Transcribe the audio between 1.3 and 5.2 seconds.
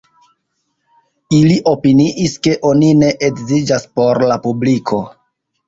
Ili opiniis, ke oni ne edziĝas por la publiko.